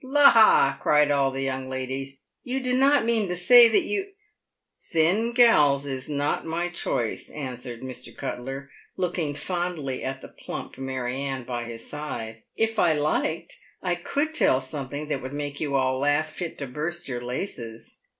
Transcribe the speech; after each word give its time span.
"La!" 0.03 0.77
cried 0.81 1.11
all 1.11 1.29
the 1.29 1.43
young 1.43 1.69
ladies," 1.69 2.21
you 2.43 2.59
do 2.59 2.73
not 2.73 3.05
mean 3.05 3.27
to 3.27 3.35
say 3.35 3.69
that 3.69 3.83
you 3.85 4.07
""Thin 4.91 5.31
gals 5.31 5.85
is 5.85 6.09
not 6.09 6.43
my 6.43 6.69
choice," 6.69 7.29
answered 7.29 7.81
Mr. 7.83 8.09
Cuttler, 8.17 8.67
looking 8.97 9.35
fondly 9.35 10.03
at 10.03 10.21
the 10.21 10.27
plump 10.27 10.79
Mary 10.79 11.17
Anne 11.21 11.43
by 11.43 11.65
his 11.65 11.85
side." 11.87 12.41
If 12.65 12.79
I 12.79 12.93
liked, 12.93 13.59
I 13.83 13.93
could 13.93 14.33
tell 14.33 14.59
some 14.59 14.89
thing 14.89 15.07
that 15.09 15.21
would 15.21 15.33
make 15.33 15.59
you 15.59 15.75
all 15.75 15.99
laugh 15.99 16.31
fit 16.31 16.57
to 16.57 16.65
burst 16.65 17.07
your 17.07 17.21
laces." 17.21 17.99